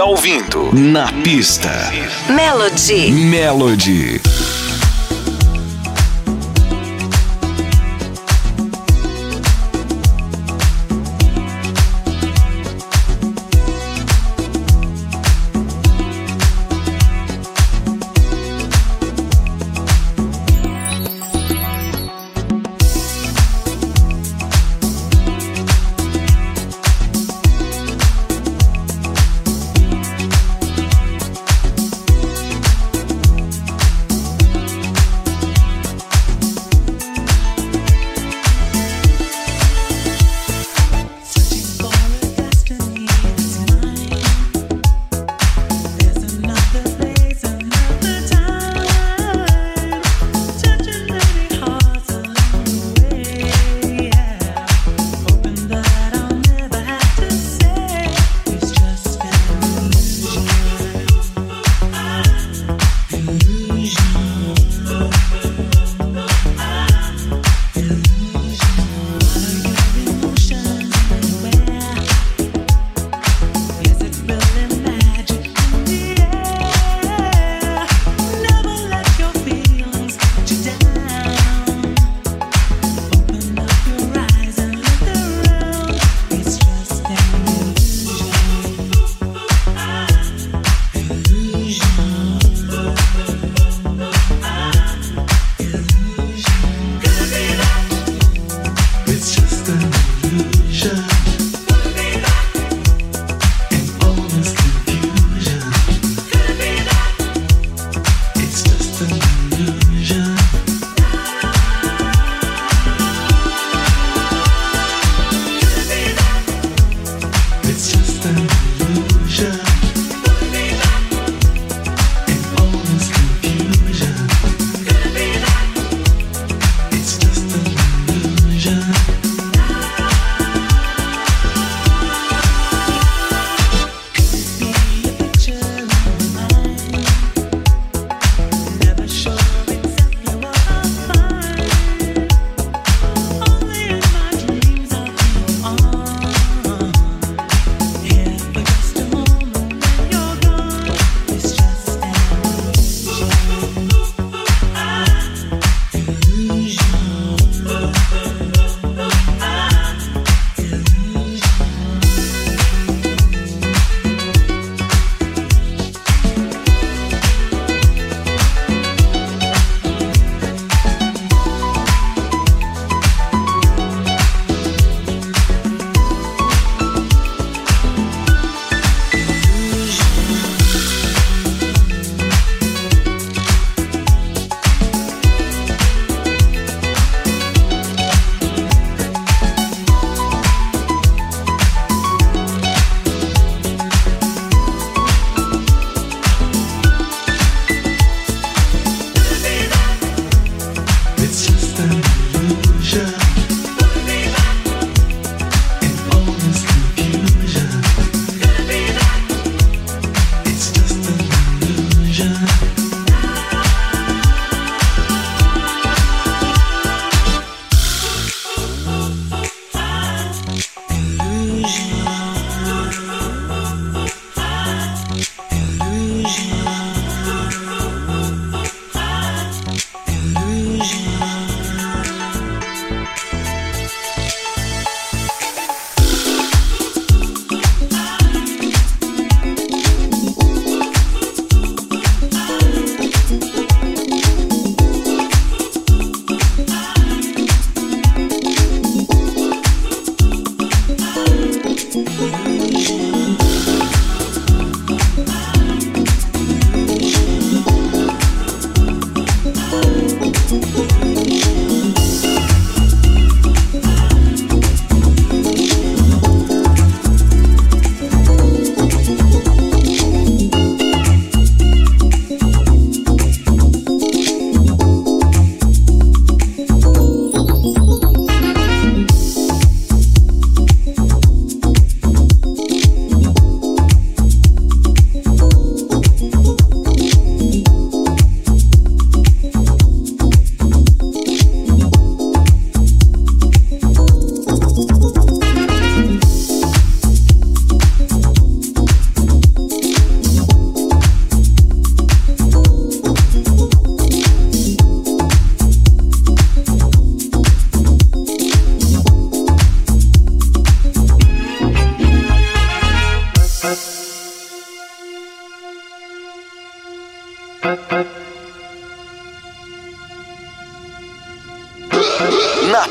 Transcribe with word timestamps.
Está 0.00 0.04
ouvindo 0.04 0.70
Na 0.72 1.12
Pista. 1.22 1.92
Melody. 2.34 3.12
Melody. 3.12 4.29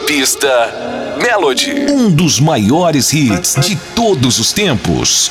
Pista, 0.10 1.16
Melody. 1.22 1.86
Um 1.88 2.10
dos 2.10 2.40
maiores 2.40 3.14
hits 3.14 3.54
de 3.62 3.76
todos 3.94 4.40
os 4.40 4.52
tempos. 4.52 5.30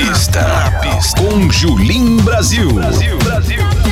pista. 0.00 0.40
Na 0.40 0.70
pista. 0.80 1.20
Com 1.20 1.50
Julim 1.50 2.16
Brasil. 2.18 2.72
Brasil. 2.72 3.18
Brasil. 3.18 3.89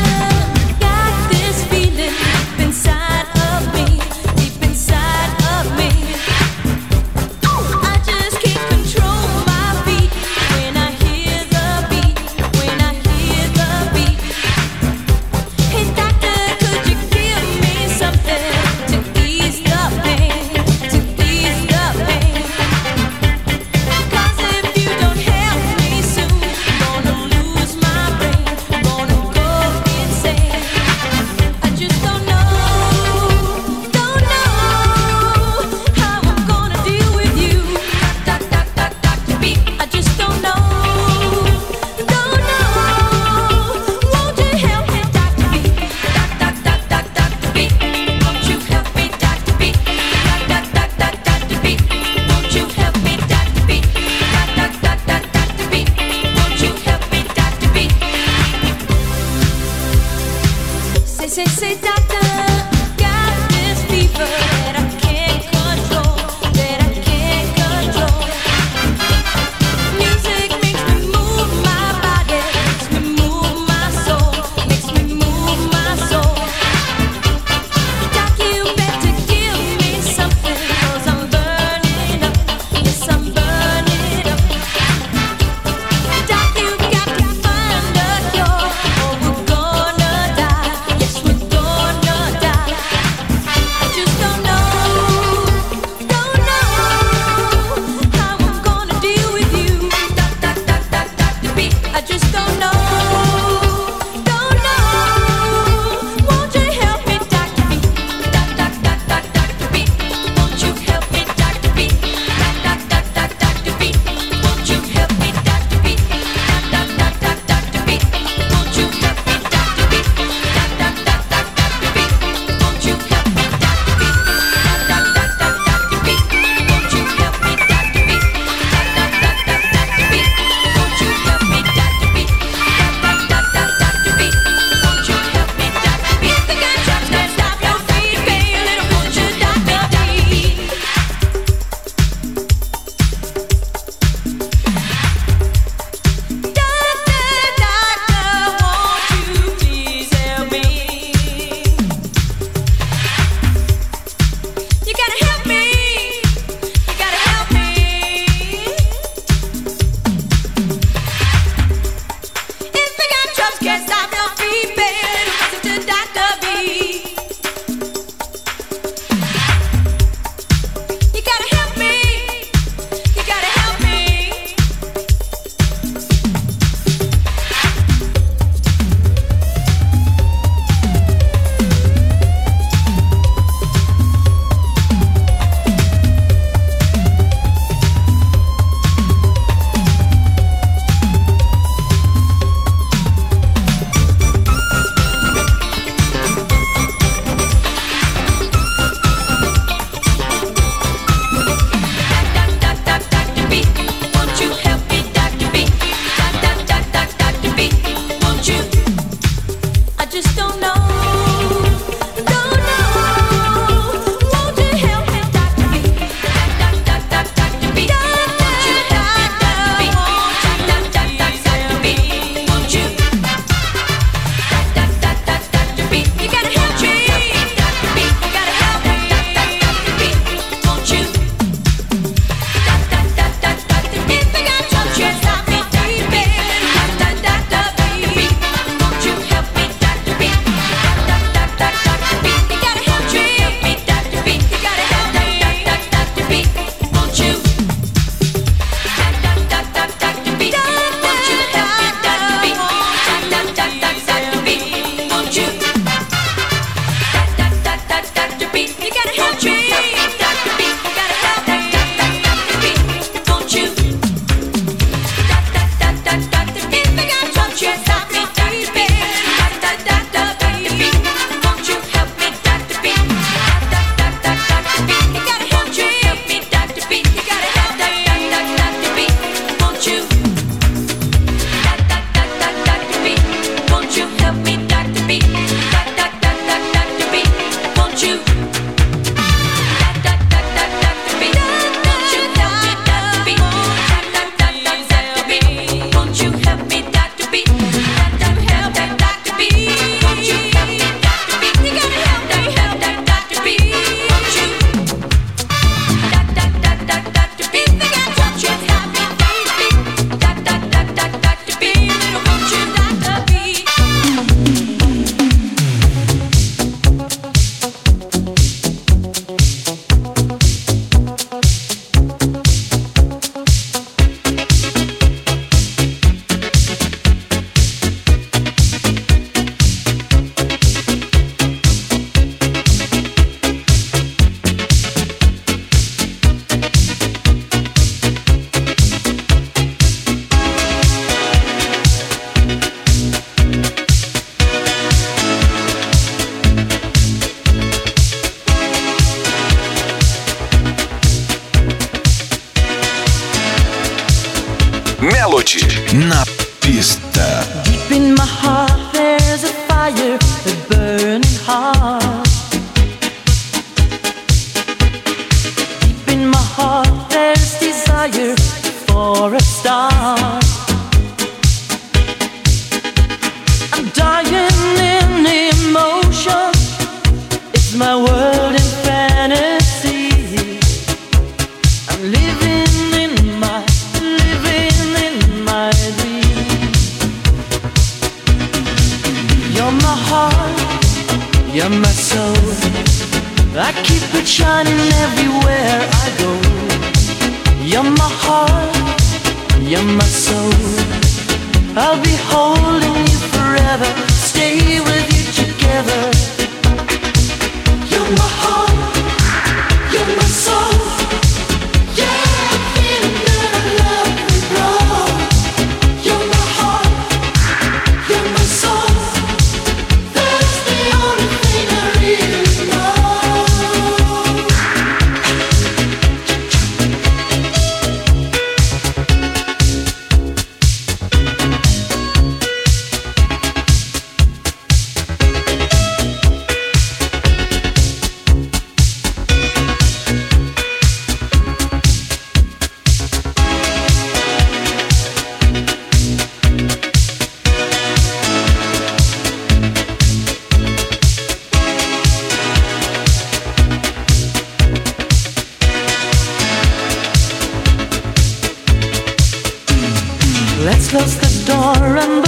close 460.89 461.17
the 461.17 461.45
door 461.45 461.99
and 461.99 462.28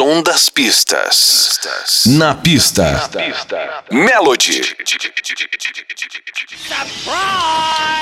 som 0.00 0.22
das 0.22 0.48
pistas. 0.48 1.60
Na 2.06 2.34
pista. 2.34 2.90
Na 2.92 3.08
pista. 3.08 3.84
Melody. 3.90 4.62
Surprise! 6.66 8.00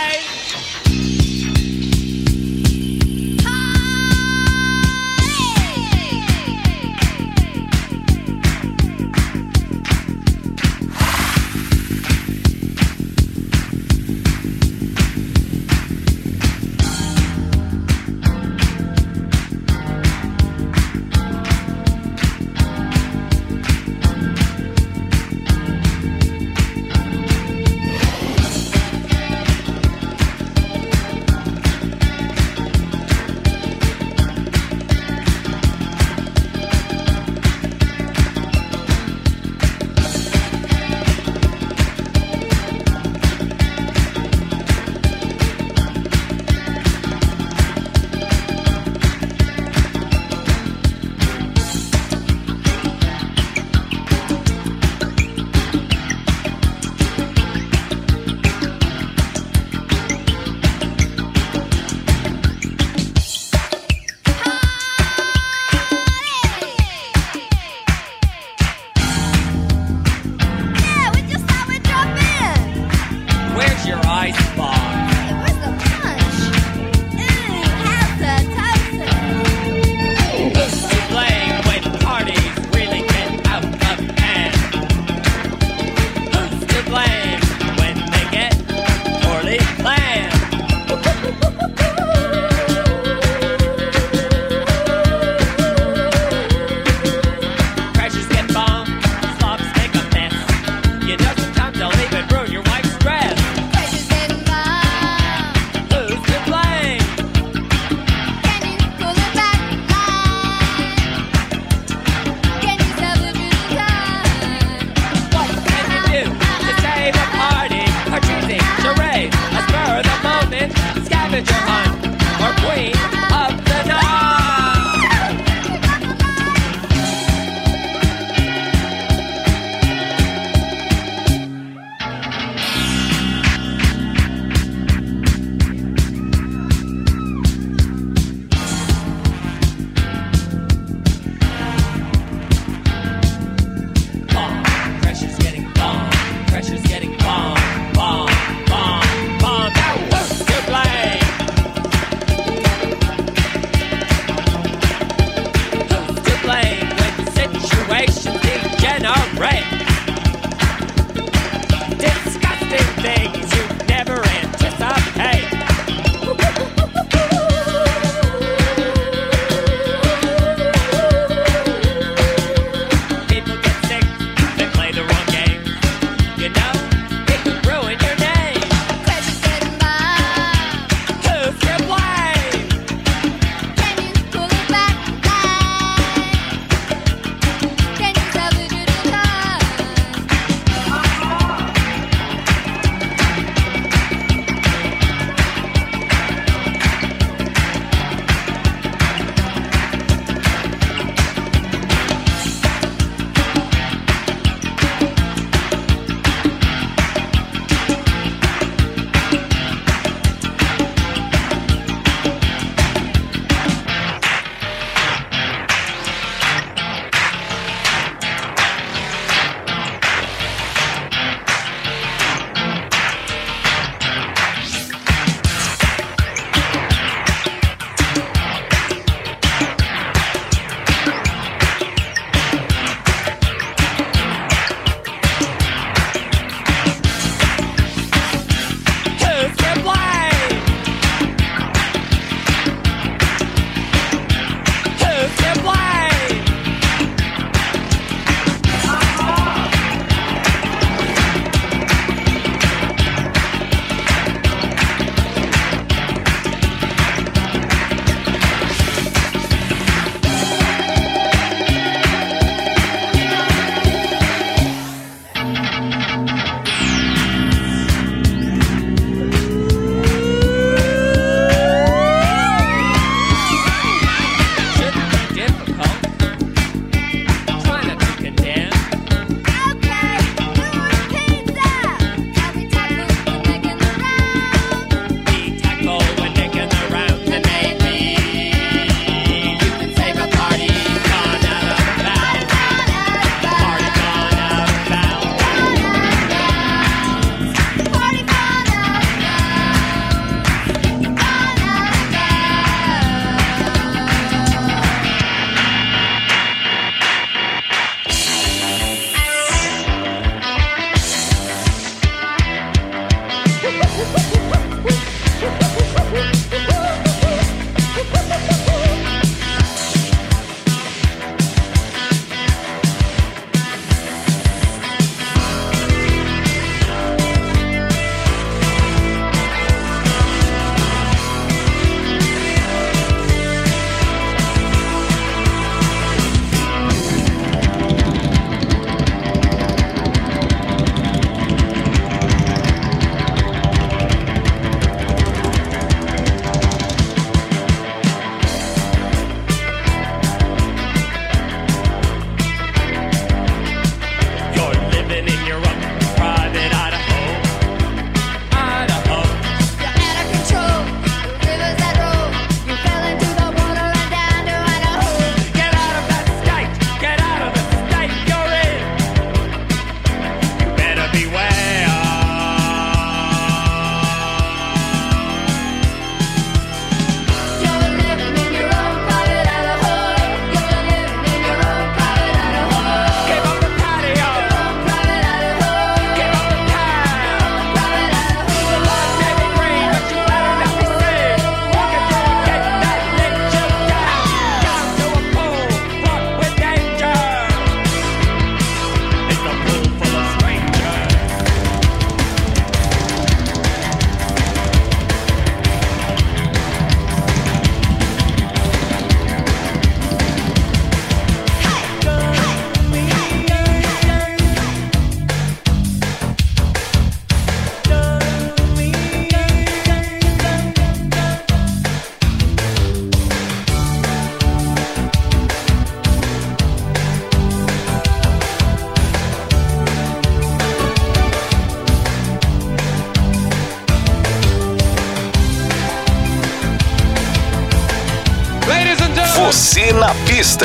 Na 440.09 440.15
pista. 440.25 440.65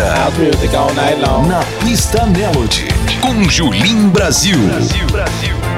Na 1.45 1.59
pista 1.83 2.25
Melody. 2.25 2.87
Com 3.19 3.43
Julim 3.49 4.07
Brasil. 4.07 4.57
Brasil. 4.69 5.07
Brasil. 5.07 5.72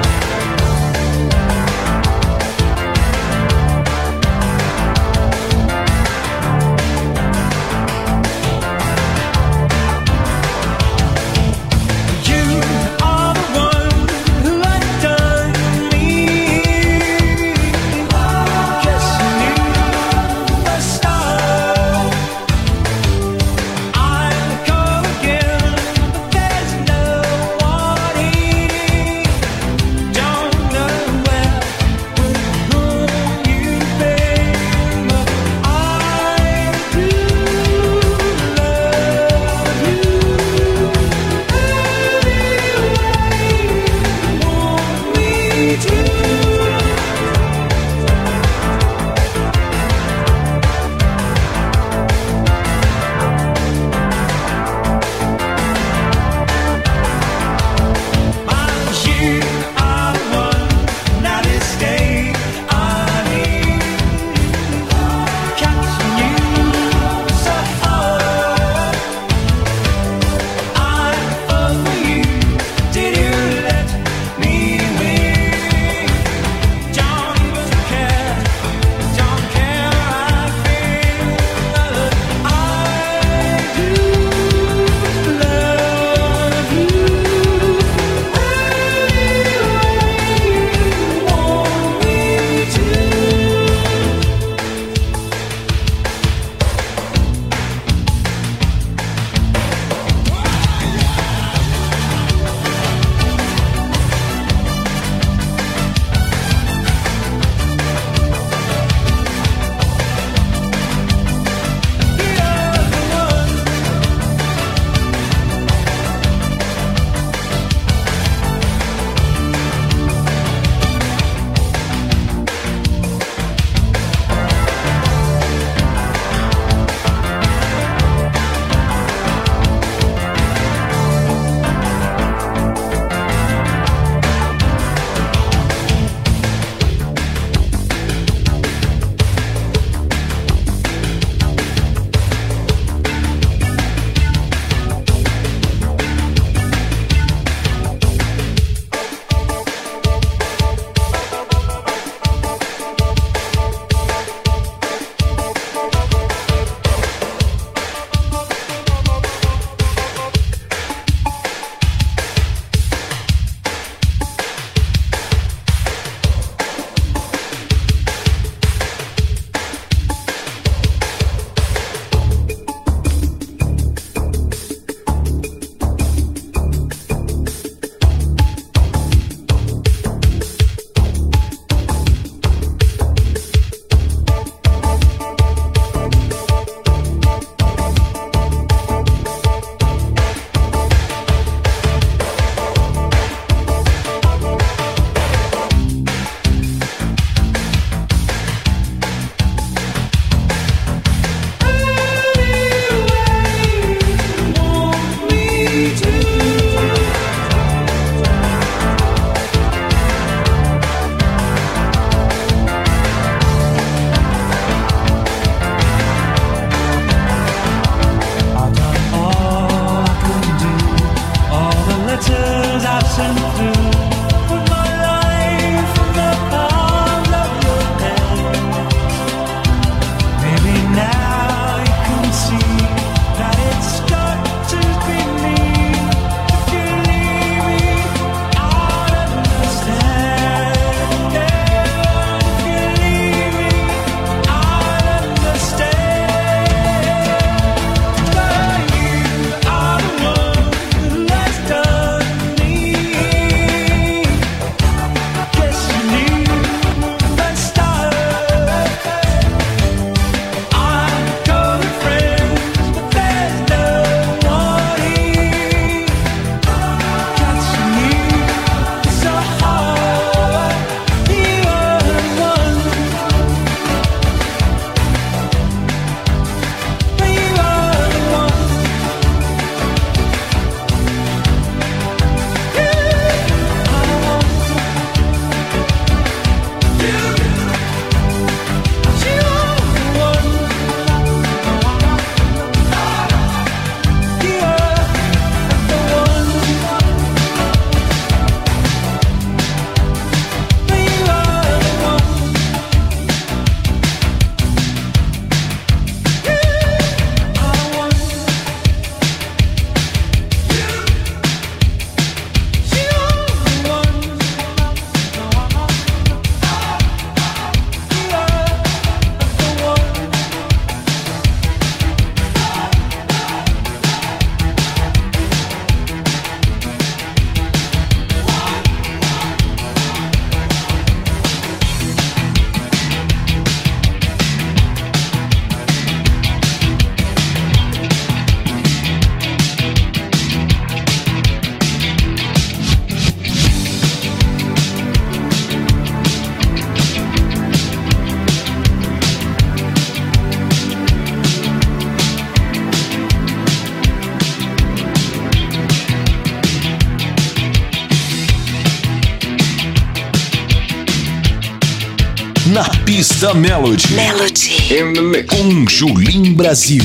Na 363.15 363.19
pista 363.19 363.53
Melody. 363.53 364.11
Melody. 364.11 365.45
Com 365.47 365.87
Julim 365.87 366.53
Brasil. 366.53 367.01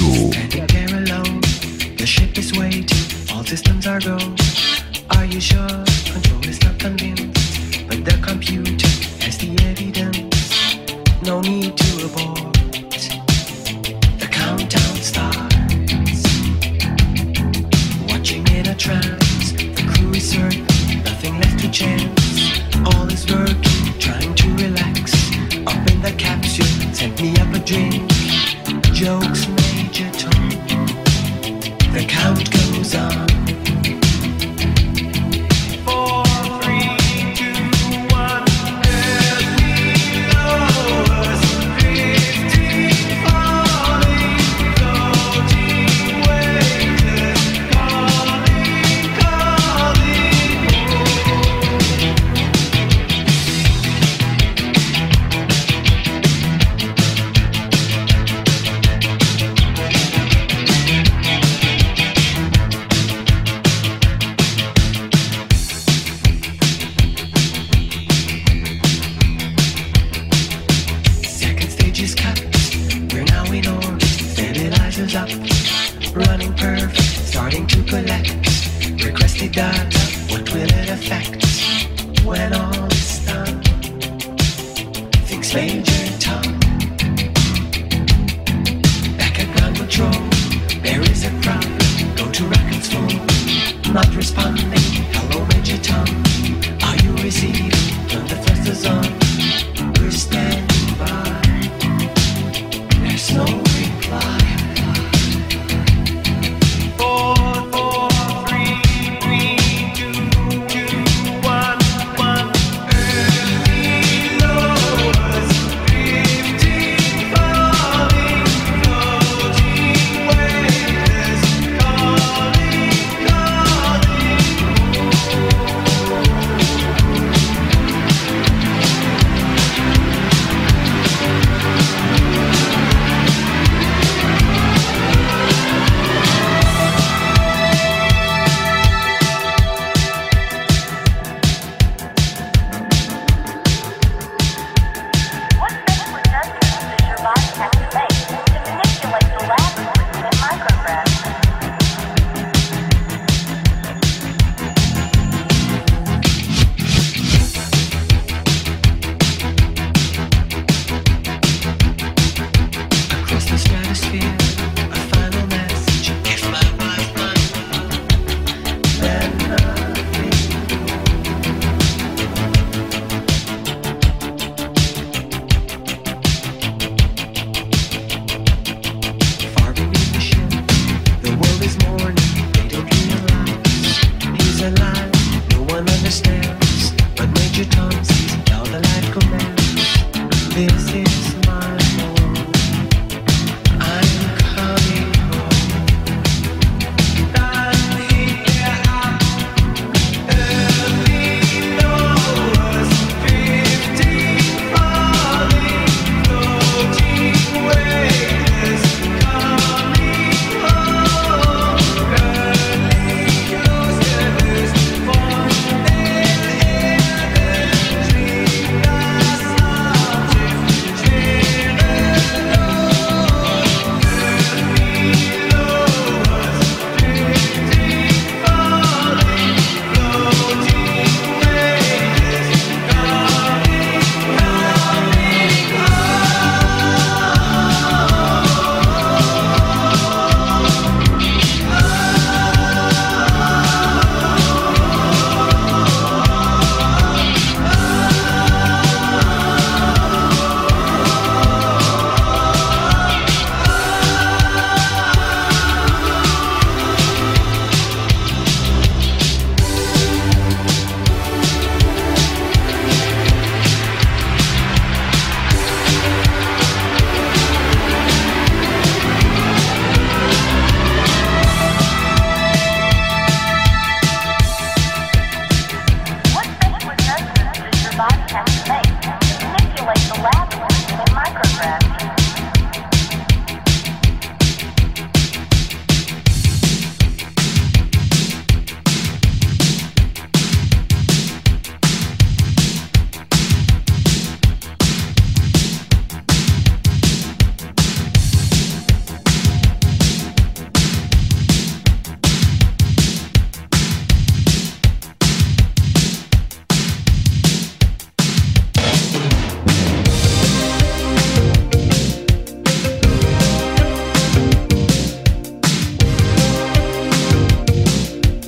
Control. 90.01 90.30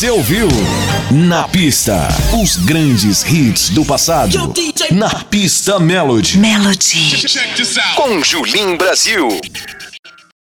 Você 0.00 0.08
ouviu? 0.08 0.48
Na 1.10 1.46
pista, 1.46 2.08
os 2.42 2.56
grandes 2.56 3.22
hits 3.22 3.68
do 3.68 3.84
passado. 3.84 4.34
Na 4.90 5.10
pista 5.24 5.78
Melody. 5.78 6.38
Melody. 6.38 7.22
Com 7.96 8.24
Julim 8.24 8.78
Brasil. 8.78 9.28